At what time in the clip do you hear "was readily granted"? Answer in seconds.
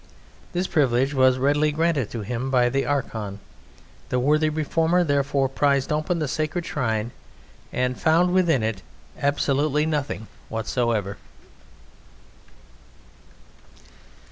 1.13-2.09